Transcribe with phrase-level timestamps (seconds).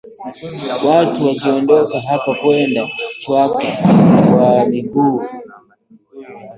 [0.87, 2.87] watu wakiondoka hapa kwenda
[3.19, 3.59] Chwaka
[4.31, 5.21] kwa miguu